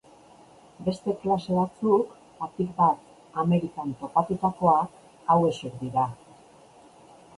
Beste 0.85 1.11
klase 1.25 1.57
batzuk, 1.57 2.15
batik 2.39 2.71
bat 2.79 3.37
Amerikan 3.43 3.93
topatutakoak 4.03 4.99
hauexek 5.35 5.77
dira. 5.87 6.07